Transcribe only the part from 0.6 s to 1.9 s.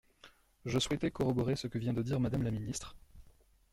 Je souhaitais corroborer ce que